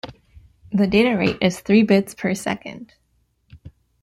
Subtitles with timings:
[0.71, 2.93] The data rate is three bits per second.